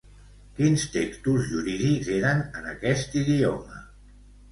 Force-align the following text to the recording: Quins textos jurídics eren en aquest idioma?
Quins 0.59 0.85
textos 0.93 1.43
jurídics 1.49 2.09
eren 2.15 2.41
en 2.61 2.71
aquest 2.71 3.15
idioma? 3.25 3.83